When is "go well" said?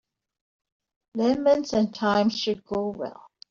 2.65-3.27